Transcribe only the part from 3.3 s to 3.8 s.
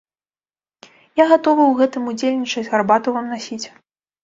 насіць.